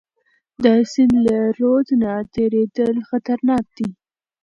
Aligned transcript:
د 0.63 0.65
سند 0.91 1.15
له 1.27 1.37
رود 1.57 1.87
نه 2.01 2.13
تیریدل 2.33 2.95
خطرناک 3.09 3.65
دي. 3.77 3.89